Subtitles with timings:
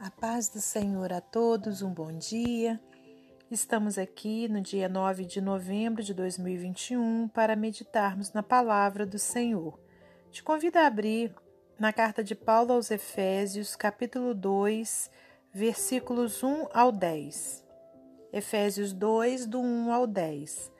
[0.00, 2.80] A paz do Senhor a todos, um bom dia.
[3.50, 9.76] Estamos aqui no dia 9 de novembro de 2021 para meditarmos na palavra do Senhor.
[10.30, 11.34] Te convido a abrir
[11.80, 15.10] na carta de Paulo aos Efésios, capítulo 2,
[15.52, 17.66] versículos 1 ao 10.
[18.32, 20.70] Efésios 2, do 1 ao 10.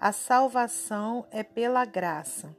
[0.00, 2.56] A salvação é pela graça.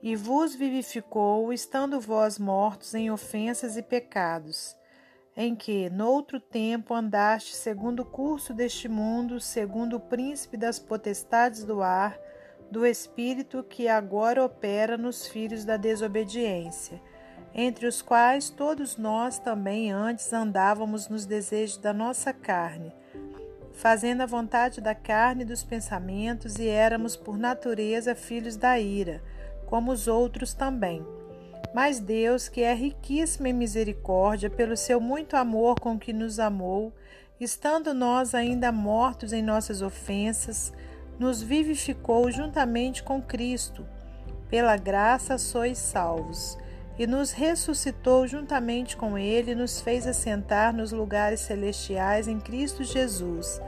[0.00, 4.80] E vos vivificou, estando vós mortos em ofensas e pecados
[5.36, 11.64] em que, noutro tempo, andaste segundo o curso deste mundo, segundo o príncipe das potestades
[11.64, 12.18] do ar,
[12.70, 17.00] do espírito que agora opera nos filhos da desobediência,
[17.54, 22.94] entre os quais todos nós também antes andávamos nos desejos da nossa carne,
[23.72, 29.22] fazendo a vontade da carne e dos pensamentos, e éramos por natureza filhos da ira,
[29.66, 31.04] como os outros também.
[31.74, 36.92] Mas Deus, que é riquíssimo em misericórdia, pelo seu muito amor com que nos amou,
[37.40, 40.72] estando nós ainda mortos em nossas ofensas,
[41.18, 43.86] nos vivificou juntamente com Cristo.
[44.50, 46.58] Pela graça sois salvos.
[46.98, 52.84] E nos ressuscitou juntamente com Ele e nos fez assentar nos lugares celestiais em Cristo
[52.84, 53.62] Jesus,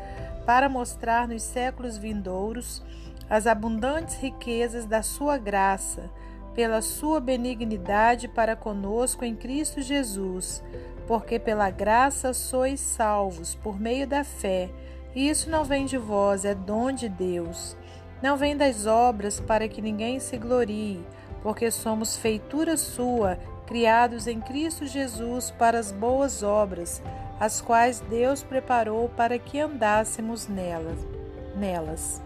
[0.44, 2.82] para mostrar nos séculos vindouros
[3.30, 6.10] as abundantes riquezas da Sua graça
[6.54, 10.62] pela sua benignidade para conosco em Cristo Jesus,
[11.06, 14.70] porque pela graça sois salvos por meio da fé.
[15.14, 17.76] E isso não vem de vós, é dom de Deus.
[18.22, 21.04] Não vem das obras para que ninguém se glorie,
[21.42, 27.02] porque somos feitura sua, criados em Cristo Jesus para as boas obras,
[27.38, 30.98] as quais Deus preparou para que andássemos nelas.
[31.56, 32.23] nelas.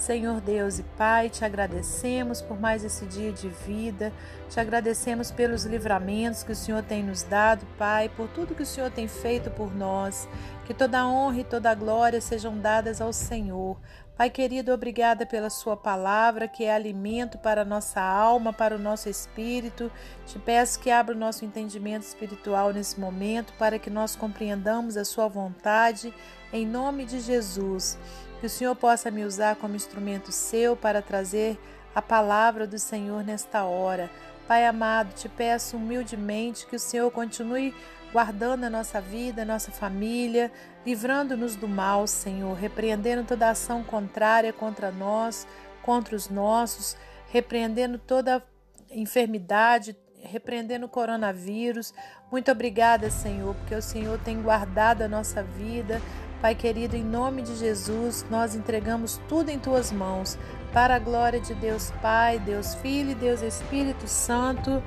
[0.00, 4.10] Senhor Deus e Pai, te agradecemos por mais esse dia de vida,
[4.48, 8.66] te agradecemos pelos livramentos que o Senhor tem nos dado, Pai, por tudo que o
[8.66, 10.26] Senhor tem feito por nós.
[10.64, 13.76] Que toda honra e toda glória sejam dadas ao Senhor.
[14.16, 18.78] Pai querido, obrigada pela Sua palavra, que é alimento para a nossa alma, para o
[18.78, 19.92] nosso espírito.
[20.26, 25.04] Te peço que abra o nosso entendimento espiritual nesse momento, para que nós compreendamos a
[25.04, 26.14] Sua vontade,
[26.52, 27.98] em nome de Jesus.
[28.40, 31.58] Que o Senhor possa me usar como instrumento seu para trazer
[31.94, 34.10] a palavra do Senhor nesta hora.
[34.48, 37.74] Pai amado, te peço humildemente que o Senhor continue
[38.12, 40.50] guardando a nossa vida, a nossa família,
[40.84, 45.46] livrando-nos do mal, Senhor, repreendendo toda ação contrária contra nós,
[45.82, 46.96] contra os nossos,
[47.28, 48.42] repreendendo toda
[48.90, 51.94] enfermidade, repreendendo o coronavírus.
[52.30, 56.00] Muito obrigada, Senhor, porque o Senhor tem guardado a nossa vida,
[56.40, 60.38] Pai querido, em nome de Jesus, nós entregamos tudo em tuas mãos,
[60.72, 64.82] para a glória de Deus Pai, Deus Filho e Deus Espírito Santo.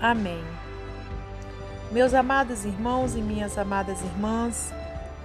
[0.00, 0.40] Amém.
[1.90, 4.72] Meus amados irmãos e minhas amadas irmãs,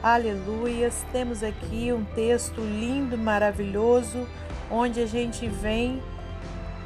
[0.01, 4.27] aleluias, temos aqui um texto lindo, maravilhoso,
[4.71, 6.01] onde a gente vem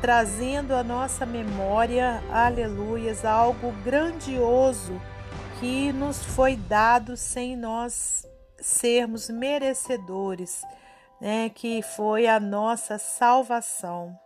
[0.02, 5.02] trazendo à nossa memória, aleluias, algo grandioso
[5.62, 8.30] que nos foi dado sem nós
[8.62, 10.62] sermos merecedores,
[11.20, 14.18] né, que foi a nossa salvação.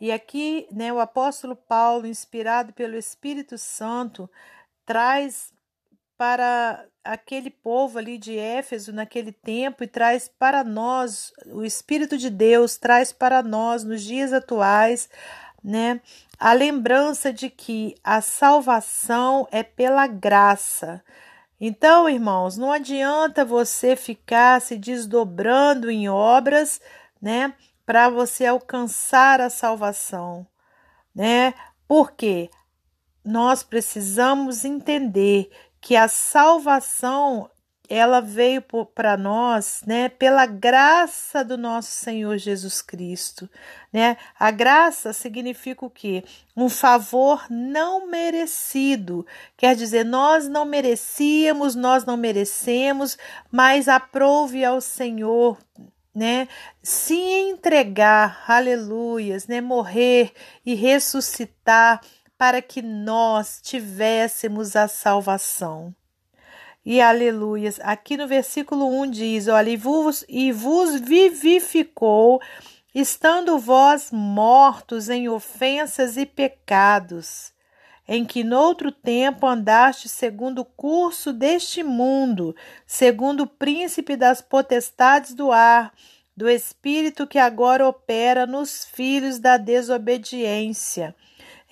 [0.00, 4.28] E aqui, né, o apóstolo Paulo, inspirado pelo Espírito Santo,
[4.84, 5.52] traz
[6.16, 12.30] para aquele povo ali de Éfeso naquele tempo e traz para nós, o Espírito de
[12.30, 15.08] Deus traz para nós nos dias atuais,
[15.62, 16.00] né,
[16.38, 21.02] a lembrança de que a salvação é pela graça.
[21.64, 26.80] Então, irmãos, não adianta você ficar se desdobrando em obras,
[27.20, 27.54] né,
[27.86, 30.44] para você alcançar a salvação,
[31.14, 31.54] né?
[31.86, 32.50] Porque
[33.24, 37.48] nós precisamos entender que a salvação
[37.94, 43.50] ela veio para nós, né, pela graça do nosso Senhor Jesus Cristo,
[43.92, 44.16] né?
[44.38, 46.24] A graça significa o quê?
[46.56, 49.26] Um favor não merecido.
[49.58, 53.18] Quer dizer, nós não merecíamos, nós não merecemos,
[53.50, 55.58] mas aprove ao Senhor,
[56.14, 56.48] né?
[56.82, 59.60] Se entregar, aleluias, né?
[59.60, 60.32] Morrer
[60.64, 62.00] e ressuscitar
[62.38, 65.94] para que nós tivéssemos a salvação
[66.84, 67.78] e aleluias.
[67.82, 72.40] Aqui no versículo 1 diz: Olha, e vos, e vos vivificou,
[72.94, 77.52] estando vós mortos em ofensas e pecados,
[78.06, 82.54] em que noutro tempo andaste segundo o curso deste mundo,
[82.86, 85.92] segundo o príncipe das potestades do ar,
[86.36, 91.14] do espírito que agora opera nos filhos da desobediência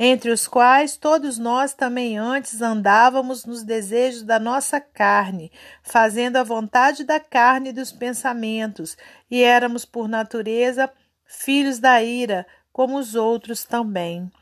[0.02, 5.52] entre os quais todos nós também antes andávamos nos desejos da nossa carne,
[5.82, 8.96] fazendo a vontade da carne e dos pensamentos,
[9.30, 10.90] e éramos por natureza
[11.26, 14.32] filhos da ira, como os outros também.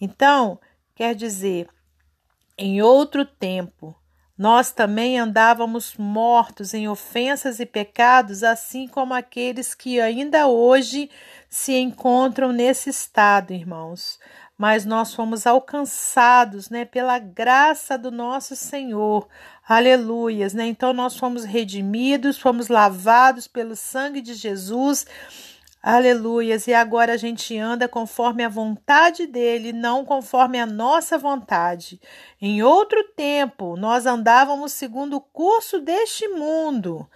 [0.00, 0.58] Então,
[0.96, 1.68] quer dizer,
[2.58, 3.96] em outro tempo,
[4.36, 11.08] nós também andávamos mortos em ofensas e pecados, assim como aqueles que ainda hoje
[11.48, 14.18] se encontram nesse estado, irmãos.
[14.56, 19.26] Mas nós fomos alcançados, né, pela graça do nosso Senhor.
[19.66, 20.66] Aleluias, né?
[20.66, 25.06] Então nós fomos redimidos, fomos lavados pelo sangue de Jesus
[25.86, 26.66] Aleluias.
[26.66, 32.00] E agora a gente anda conforme a vontade dele, não conforme a nossa vontade.
[32.40, 37.06] Em outro tempo, nós andávamos segundo o curso deste mundo,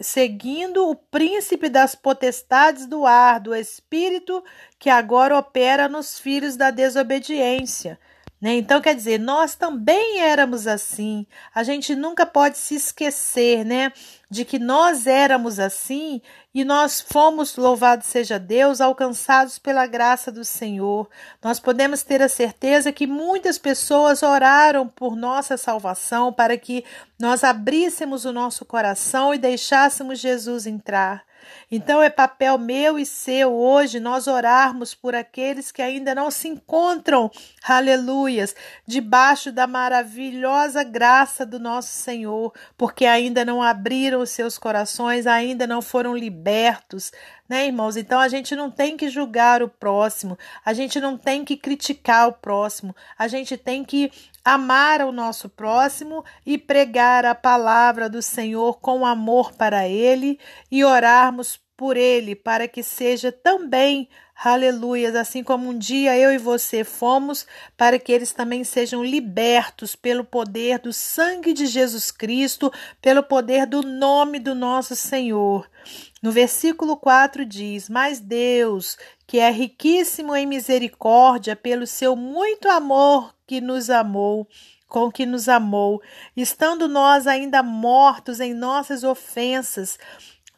[0.00, 4.42] seguindo o príncipe das potestades do ar, do espírito
[4.76, 7.96] que agora opera nos filhos da desobediência.
[8.40, 8.54] Né?
[8.54, 11.26] Então, quer dizer, nós também éramos assim.
[11.52, 13.92] A gente nunca pode se esquecer, né?
[14.30, 16.22] De que nós éramos assim
[16.54, 21.08] e nós fomos, louvado seja Deus, alcançados pela graça do Senhor.
[21.42, 26.84] Nós podemos ter a certeza que muitas pessoas oraram por nossa salvação para que
[27.18, 31.24] nós abríssemos o nosso coração e deixássemos Jesus entrar.
[31.70, 36.48] Então é papel meu e seu hoje nós orarmos por aqueles que ainda não se
[36.48, 37.30] encontram,
[37.62, 38.56] aleluias,
[38.86, 45.66] debaixo da maravilhosa graça do nosso Senhor, porque ainda não abriram os seus corações, ainda
[45.66, 47.12] não foram libertos,
[47.46, 47.96] né, irmãos?
[47.98, 52.28] Então a gente não tem que julgar o próximo, a gente não tem que criticar
[52.28, 54.10] o próximo, a gente tem que
[54.44, 60.38] amar o nosso próximo e pregar a palavra do Senhor com amor para ele
[60.70, 64.08] e orarmos por ele para que seja também
[64.40, 67.44] Aleluias, assim como um dia eu e você fomos,
[67.76, 72.72] para que eles também sejam libertos pelo poder do sangue de Jesus Cristo,
[73.02, 75.68] pelo poder do nome do nosso Senhor.
[76.22, 78.96] No versículo 4 diz: Mas Deus,
[79.26, 84.46] que é riquíssimo em misericórdia, pelo seu muito amor que nos amou,
[84.88, 86.00] com que nos amou,
[86.36, 89.98] estando nós ainda mortos em nossas ofensas,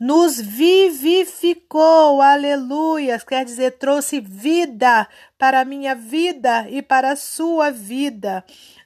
[0.01, 5.07] nos vivificou, aleluias, quer dizer, trouxe vida
[5.37, 8.43] para a minha vida e para a sua vida,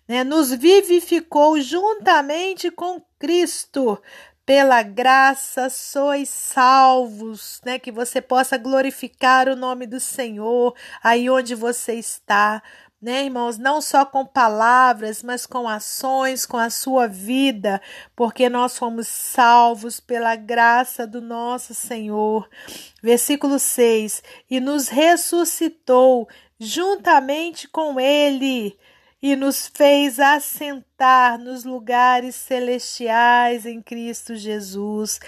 [0.08, 0.24] né?
[0.24, 4.02] Nos vivificou juntamente com Cristo.
[4.46, 7.78] Pela graça sois salvos, né?
[7.78, 12.62] Que você possa glorificar o nome do Senhor aí onde você está
[13.04, 13.58] né, irmãos?
[13.58, 17.80] Não só com palavras, mas com ações, com a sua vida,
[18.16, 22.48] porque nós fomos salvos pela graça do nosso Senhor.
[23.02, 26.26] Versículo 6: E nos ressuscitou
[26.58, 28.74] juntamente com Ele
[29.22, 35.20] e nos fez assentar nos lugares celestiais em Cristo Jesus,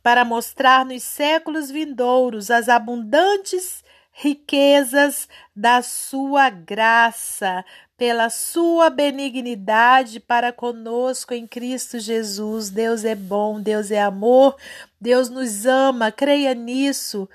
[0.00, 3.84] para mostrar nos séculos vindouros as abundantes
[4.18, 7.62] riquezas da sua graça,
[7.98, 12.70] pela sua benignidade para conosco em Cristo Jesus.
[12.70, 14.56] Deus é bom, Deus é amor,
[14.98, 17.28] Deus nos ama, creia nisso.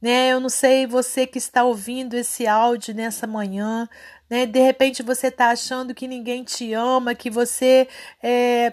[0.00, 0.32] Né?
[0.32, 3.86] Eu não sei você que está ouvindo esse áudio nessa manhã,
[4.28, 4.46] né?
[4.46, 7.86] De repente você está achando que ninguém te ama, que você
[8.22, 8.72] é,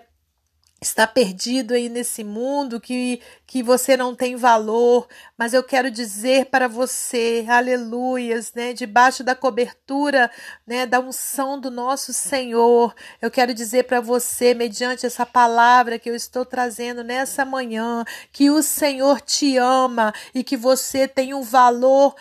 [0.82, 5.08] está perdido aí nesse mundo, que, que você não tem valor,
[5.38, 10.32] mas eu quero dizer para você, aleluias, né, debaixo da cobertura,
[10.66, 16.10] né, da unção do nosso Senhor, eu quero dizer para você, mediante essa palavra que
[16.10, 21.42] eu estou trazendo nessa manhã, que o Senhor te ama e que você tem um
[21.42, 22.16] valor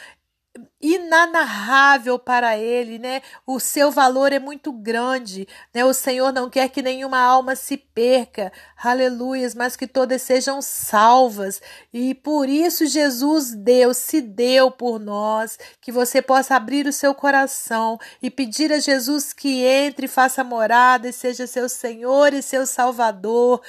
[0.80, 3.20] inanarrável para ele, né?
[3.46, 5.84] O seu valor é muito grande, né?
[5.84, 11.60] O Senhor não quer que nenhuma alma se perca, aleluias, mas que todas sejam salvas.
[11.92, 17.12] E por isso Jesus deu, se deu por nós, que você possa abrir o seu
[17.12, 22.66] coração e pedir a Jesus que entre, faça morada e seja seu Senhor e seu
[22.66, 23.60] Salvador.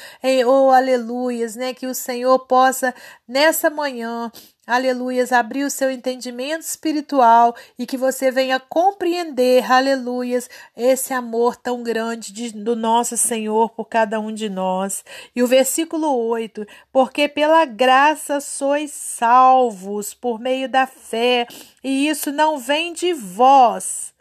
[0.46, 1.74] Oh, aleluias, né?
[1.74, 2.94] Que o Senhor possa
[3.28, 4.32] nessa manhã
[4.70, 10.48] aleluias, abrir o seu entendimento espiritual e que você venha compreender, aleluias,
[10.78, 15.04] esse amor tão grande de, do nosso Senhor por cada um de nós.
[15.36, 21.48] E o versículo 8: Porque pela graça sois salvos por meio da fé,
[21.84, 24.14] e isso não vem de vós,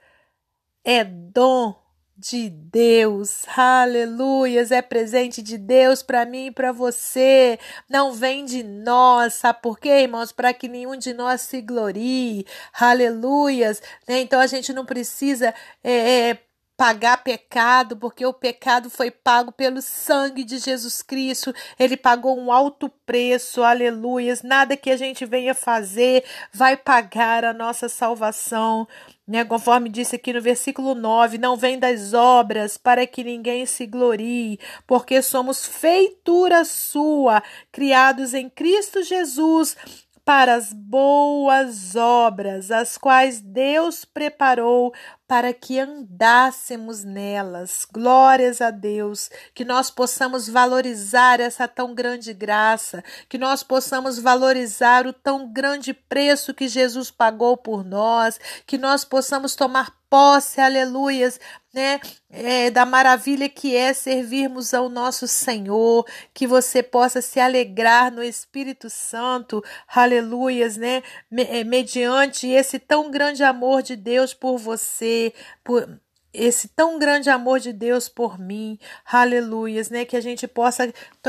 [0.82, 1.87] é dom
[2.18, 3.46] de Deus.
[3.56, 7.58] Aleluias, é presente de Deus para mim e para você.
[7.88, 10.32] Não vem de nós, sabe por quê, irmãos?
[10.32, 12.44] Para que nenhum de nós se glorie.
[12.78, 13.80] Aleluias.
[14.08, 14.20] Né?
[14.20, 16.38] Então a gente não precisa é, é,
[16.76, 21.54] pagar pecado, porque o pecado foi pago pelo sangue de Jesus Cristo.
[21.78, 24.42] Ele pagou um alto preço, aleluias.
[24.42, 28.88] Nada que a gente venha fazer vai pagar a nossa salvação.
[29.28, 29.44] Né?
[29.44, 34.58] Conforme disse aqui no versículo 9: Não vem das obras para que ninguém se glorie,
[34.86, 39.76] porque somos feitura sua, criados em Cristo Jesus
[40.24, 44.94] para as boas obras, as quais Deus preparou
[45.28, 47.86] para que andássemos nelas.
[47.92, 55.06] Glórias a Deus, que nós possamos valorizar essa tão grande graça, que nós possamos valorizar
[55.06, 61.38] o tão grande preço que Jesus pagou por nós, que nós possamos tomar posse, aleluias,
[61.72, 68.10] né, é, da maravilha que é servirmos ao nosso Senhor, que você possa se alegrar
[68.10, 75.17] no Espírito Santo, aleluias, né, é, mediante esse tão grande amor de Deus por você,
[75.64, 75.88] por
[76.32, 80.04] esse tão grande amor de Deus por mim, aleluias, né?
[80.04, 80.84] Que a gente possa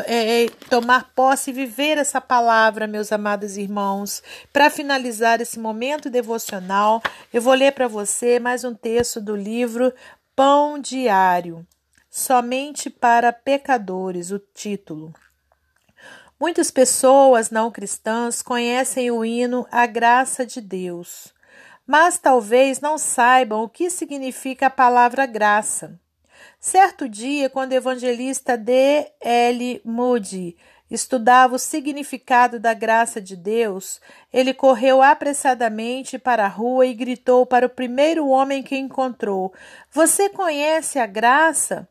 [0.06, 4.22] é, é, tomar posse e viver essa palavra, meus amados irmãos.
[4.52, 7.02] Para finalizar esse momento devocional,
[7.34, 9.94] eu vou ler para você mais um texto do livro
[10.36, 11.66] Pão Diário,
[12.10, 15.14] somente para pecadores, o título.
[16.40, 21.34] Muitas pessoas não cristãs conhecem o hino A Graça de Deus
[21.90, 26.00] mas talvez não saibam o que significa a palavra graça.
[26.60, 29.12] Certo dia, quando o evangelista D.
[29.20, 29.82] L.
[29.84, 30.56] Moody
[30.88, 34.00] estudava o significado da graça de Deus,
[34.32, 39.52] ele correu apressadamente para a rua e gritou para o primeiro homem que encontrou:
[39.92, 41.90] Você conhece a graça?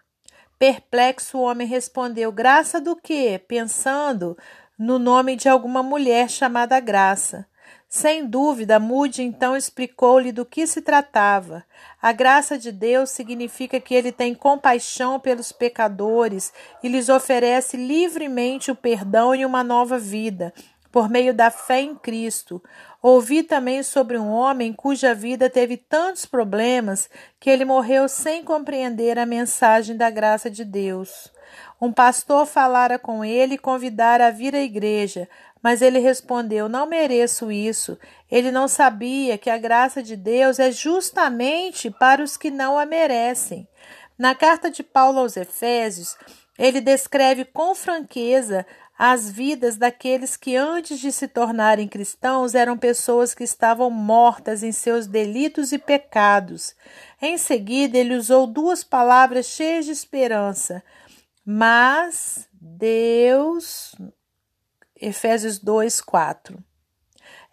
[0.61, 3.43] Perplexo, o homem respondeu: Graça do quê?
[3.49, 4.38] Pensando
[4.78, 7.49] no nome de alguma mulher chamada Graça.
[7.88, 11.64] Sem dúvida, Moody então explicou-lhe do que se tratava.
[12.02, 16.52] A graça de Deus significa que ele tem compaixão pelos pecadores
[16.83, 20.52] e lhes oferece livremente o perdão e uma nova vida,
[20.92, 22.62] por meio da fé em Cristo.
[23.00, 27.09] Ouvi também sobre um homem cuja vida teve tantos problemas
[27.40, 31.33] que ele morreu sem compreender a mensagem da graça de Deus.
[31.80, 35.28] Um pastor falara com ele e convidara a vir à igreja,
[35.62, 37.99] mas ele respondeu: Não mereço isso.
[38.31, 42.87] Ele não sabia que a graça de Deus é justamente para os que não a
[42.87, 43.67] merecem.
[44.19, 46.17] Na carta de Paulo aos Efésios,
[46.59, 48.67] ele descreve com franqueza
[48.99, 54.73] as vidas daqueles que antes de se tornarem cristãos eram pessoas que estavam mortas em
[54.73, 56.75] seus delitos e pecados.
[57.23, 60.83] Em seguida, ele usou duas palavras cheias de esperança.
[61.47, 63.95] Mas Deus
[65.00, 66.59] Efésios 2, 4.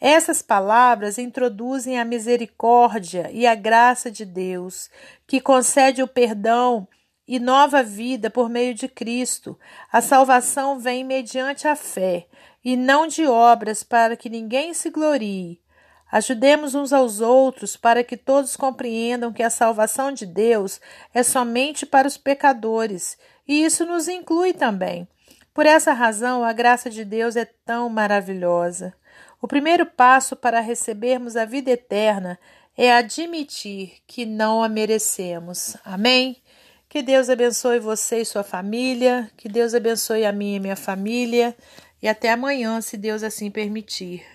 [0.02, 4.90] Essas palavras introduzem a misericórdia e a graça de Deus,
[5.28, 6.88] que concede o perdão
[7.28, 9.58] e nova vida por meio de Cristo.
[9.92, 12.28] A salvação vem mediante a fé
[12.64, 15.62] e não de obras para que ninguém se glorie.
[16.12, 20.80] Ajudemos uns aos outros para que todos compreendam que a salvação de Deus
[21.14, 25.08] é somente para os pecadores, e isso nos inclui também.
[25.56, 28.94] Por essa razão, a graça de Deus é tão maravilhosa.
[29.42, 32.38] O primeiro passo para recebermos a vida eterna
[32.78, 35.78] é admitir que não a merecemos.
[35.86, 36.44] Amém?
[36.90, 41.56] Que Deus abençoe você e sua família, que Deus abençoe a mim e minha família,
[42.02, 44.35] e até amanhã, se Deus assim permitir.